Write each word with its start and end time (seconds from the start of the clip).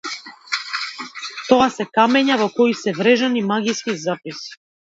Тоа 1.49 1.67
се 1.75 1.87
камења 1.99 2.39
во 2.41 2.49
кои 2.57 2.75
се 2.81 2.97
врежани 3.03 3.47
магиски 3.53 3.99
записи. 4.09 4.61